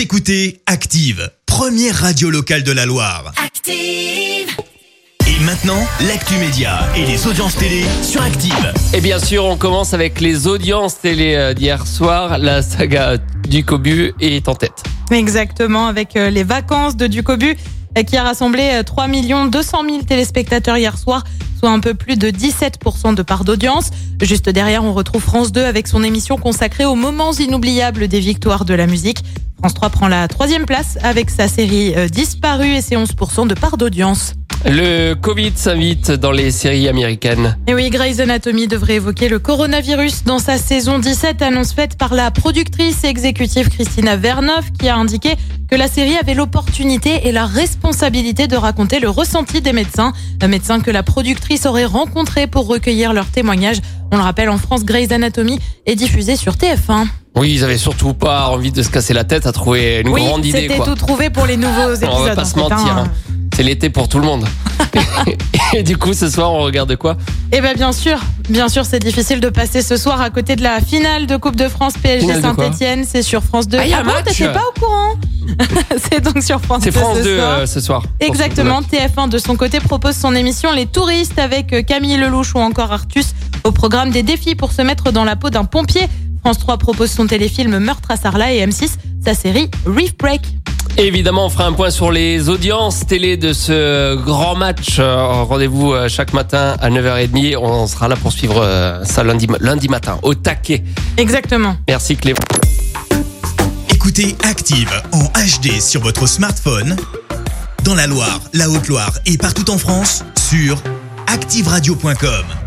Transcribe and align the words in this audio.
Vous 0.00 0.04
écoutez 0.04 0.62
Active, 0.64 1.30
première 1.44 1.94
radio 1.94 2.30
locale 2.30 2.62
de 2.62 2.72
la 2.72 2.86
Loire. 2.86 3.34
Active. 3.36 4.48
Et 5.26 5.44
maintenant, 5.44 5.86
l'actu 6.08 6.38
média 6.38 6.88
et 6.96 7.04
les 7.04 7.26
audiences 7.26 7.54
télé 7.56 7.84
sur 8.02 8.22
Active. 8.22 8.72
Et 8.94 9.02
bien 9.02 9.18
sûr, 9.18 9.44
on 9.44 9.58
commence 9.58 9.92
avec 9.92 10.22
les 10.22 10.46
audiences 10.46 10.98
télé 11.00 11.34
euh, 11.34 11.52
d'hier 11.52 11.86
soir. 11.86 12.38
La 12.38 12.62
saga 12.62 13.18
du 13.46 13.62
Cobu 13.62 14.14
est 14.20 14.48
en 14.48 14.54
tête. 14.54 14.82
Exactement, 15.10 15.86
avec 15.86 16.16
euh, 16.16 16.30
les 16.30 16.44
vacances 16.44 16.96
de 16.96 17.06
Ducobu 17.06 17.54
euh, 17.98 18.02
qui 18.02 18.16
a 18.16 18.22
rassemblé 18.22 18.70
euh, 18.72 18.82
3 18.82 19.08
200 19.48 19.84
000 19.84 20.02
téléspectateurs 20.04 20.76
hier 20.76 20.96
soir, 20.96 21.24
soit 21.58 21.70
un 21.70 21.80
peu 21.80 21.94
plus 21.94 22.16
de 22.16 22.30
17% 22.30 23.14
de 23.14 23.22
part 23.22 23.44
d'audience. 23.44 23.90
Juste 24.22 24.48
derrière, 24.48 24.84
on 24.84 24.92
retrouve 24.92 25.22
France 25.22 25.50
2 25.50 25.62
avec 25.62 25.88
son 25.88 26.04
émission 26.04 26.36
consacrée 26.36 26.84
aux 26.84 26.94
moments 26.94 27.32
inoubliables 27.32 28.06
des 28.06 28.20
victoires 28.20 28.64
de 28.64 28.74
la 28.74 28.86
musique. 28.86 29.24
France 29.60 29.74
3 29.74 29.90
prend 29.90 30.08
la 30.08 30.26
troisième 30.26 30.64
place 30.64 30.96
avec 31.02 31.28
sa 31.28 31.46
série 31.46 31.92
euh, 31.94 32.08
Disparu 32.08 32.66
et 32.66 32.80
ses 32.80 32.96
11% 32.96 33.46
de 33.46 33.52
part 33.52 33.76
d'audience. 33.76 34.32
Le 34.64 35.12
Covid 35.12 35.52
s'invite 35.54 36.10
dans 36.12 36.30
les 36.30 36.50
séries 36.50 36.88
américaines. 36.88 37.58
Et 37.66 37.74
oui, 37.74 37.90
Grey's 37.90 38.20
Anatomy 38.20 38.68
devrait 38.68 38.94
évoquer 38.94 39.28
le 39.28 39.38
coronavirus 39.38 40.24
dans 40.24 40.38
sa 40.38 40.56
saison 40.56 40.98
17, 40.98 41.42
annonce 41.42 41.74
faite 41.74 41.98
par 41.98 42.14
la 42.14 42.30
productrice 42.30 43.04
et 43.04 43.08
exécutive 43.08 43.68
Christina 43.68 44.16
Vernov, 44.16 44.72
qui 44.78 44.88
a 44.88 44.96
indiqué 44.96 45.34
que 45.70 45.76
la 45.76 45.88
série 45.88 46.16
avait 46.16 46.34
l'opportunité 46.34 47.28
et 47.28 47.32
la 47.32 47.44
responsabilité 47.44 48.48
de 48.48 48.56
raconter 48.56 48.98
le 48.98 49.10
ressenti 49.10 49.60
des 49.60 49.74
médecins, 49.74 50.14
un 50.40 50.48
médecin 50.48 50.80
que 50.80 50.90
la 50.90 51.02
productrice 51.02 51.66
aurait 51.66 51.84
rencontré 51.84 52.46
pour 52.46 52.66
recueillir 52.66 53.12
leurs 53.12 53.28
témoignages. 53.28 53.80
On 54.10 54.16
le 54.16 54.22
rappelle, 54.22 54.48
en 54.48 54.58
France, 54.58 54.86
Grey's 54.86 55.12
Anatomy 55.12 55.58
est 55.84 55.96
diffusée 55.96 56.36
sur 56.36 56.54
TF1. 56.54 57.08
Oui, 57.36 57.52
ils 57.54 57.64
avaient 57.64 57.78
surtout 57.78 58.12
pas 58.12 58.48
envie 58.48 58.72
de 58.72 58.82
se 58.82 58.88
casser 58.90 59.14
la 59.14 59.24
tête 59.24 59.46
à 59.46 59.52
trouver 59.52 60.00
une 60.00 60.08
oui, 60.08 60.24
grande 60.24 60.44
idée. 60.44 60.68
c'était 60.68 60.84
tout 60.84 60.94
trouvé 60.94 61.30
pour 61.30 61.46
les 61.46 61.56
nouveaux 61.56 61.94
épisodes. 61.94 62.10
On 62.12 62.24
va 62.24 62.34
pas 62.34 62.42
en 62.42 62.44
se 62.44 62.58
mentir. 62.58 62.78
hein. 62.78 63.04
hein. 63.06 63.32
C'est 63.54 63.62
l'été 63.62 63.90
pour 63.90 64.08
tout 64.08 64.18
le 64.18 64.24
monde. 64.24 64.44
et 65.74 65.82
du 65.82 65.96
coup, 65.96 66.12
ce 66.14 66.28
soir, 66.28 66.52
on 66.52 66.62
regarde 66.62 66.94
quoi? 66.96 67.16
Eh 67.52 67.60
ben 67.60 67.74
bien 67.76 67.92
sûr, 67.92 68.18
bien 68.48 68.68
sûr, 68.68 68.84
c'est 68.84 68.98
difficile 69.00 69.40
de 69.40 69.48
passer 69.48 69.82
ce 69.82 69.96
soir 69.96 70.20
à 70.20 70.30
côté 70.30 70.56
de 70.56 70.62
la 70.62 70.80
finale 70.80 71.26
de 71.26 71.36
Coupe 71.36 71.56
de 71.56 71.68
France 71.68 71.94
PSG 72.02 72.40
Saint-Etienne. 72.40 73.04
C'est 73.06 73.22
sur 73.22 73.42
France 73.42 73.68
2. 73.68 73.78
Ah, 73.78 73.84
il 73.84 73.90
y 73.90 73.94
a 73.94 74.00
un 74.00 74.04
bon, 74.04 74.12
t'étais 74.24 74.48
pas 74.52 74.62
au 74.68 74.80
courant 74.80 75.14
C'est 76.10 76.20
donc 76.20 76.42
sur 76.42 76.60
France 76.60 76.82
C'est 76.84 76.92
2 76.92 76.98
France 76.98 77.18
ce 77.18 77.22
2 77.22 77.36
soir. 77.38 77.58
euh, 77.58 77.66
ce 77.66 77.80
soir. 77.80 78.02
Exactement, 78.20 78.80
TF1 78.82 79.28
de 79.28 79.38
son 79.38 79.56
côté 79.56 79.78
propose 79.80 80.16
son 80.16 80.34
émission 80.34 80.72
Les 80.72 80.86
touristes 80.86 81.38
avec 81.38 81.72
euh, 81.72 81.82
Camille 81.82 82.16
Lelouch 82.16 82.54
ou 82.54 82.58
encore 82.58 82.92
Artus 82.92 83.34
au 83.64 83.72
programme 83.72 84.10
des 84.10 84.22
défis 84.22 84.54
pour 84.54 84.72
se 84.72 84.82
mettre 84.82 85.12
dans 85.12 85.24
la 85.24 85.36
peau 85.36 85.50
d'un 85.50 85.64
pompier. 85.64 86.02
France 86.40 86.58
3 86.58 86.78
propose 86.78 87.10
son 87.10 87.26
téléfilm 87.26 87.78
Meurtre 87.78 88.10
à 88.10 88.16
Sarlat 88.16 88.52
et 88.52 88.66
M6 88.66 88.90
sa 89.24 89.34
série 89.34 89.70
Reef 89.86 90.16
Break. 90.16 90.42
Évidemment, 90.96 91.46
on 91.46 91.50
fera 91.50 91.66
un 91.66 91.72
point 91.72 91.90
sur 91.90 92.10
les 92.10 92.48
audiences 92.48 93.06
télé 93.06 93.36
de 93.36 93.52
ce 93.52 94.16
grand 94.16 94.54
match. 94.56 94.96
Euh, 94.98 95.44
Rendez-vous 95.44 95.92
euh, 95.92 96.08
chaque 96.08 96.32
matin 96.32 96.76
à 96.80 96.90
9h30. 96.90 97.56
On 97.56 97.86
sera 97.86 98.08
là 98.08 98.16
pour 98.16 98.32
suivre 98.32 98.60
euh, 98.62 99.04
ça 99.04 99.22
lundi, 99.22 99.46
lundi 99.60 99.88
matin, 99.88 100.18
au 100.22 100.34
taquet. 100.34 100.82
Exactement. 101.16 101.76
Merci 101.88 102.16
Clément. 102.16 102.40
Écoutez 103.94 104.36
Active 104.42 104.90
en 105.12 105.24
HD 105.24 105.80
sur 105.80 106.00
votre 106.00 106.26
smartphone, 106.26 106.96
dans 107.84 107.94
la 107.94 108.06
Loire, 108.06 108.40
la 108.52 108.68
Haute-Loire 108.68 109.12
et 109.26 109.36
partout 109.38 109.70
en 109.70 109.78
France, 109.78 110.24
sur 110.36 110.82
activeradio.com. 111.26 112.59